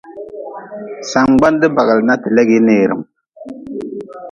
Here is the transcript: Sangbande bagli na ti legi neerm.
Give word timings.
Sangbande 1.09 1.67
bagli 1.75 2.01
na 2.07 2.15
ti 2.21 2.29
legi 2.35 2.57
neerm. 2.65 3.01